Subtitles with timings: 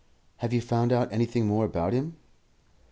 [0.37, 2.15] "Have you found out anything more about him?"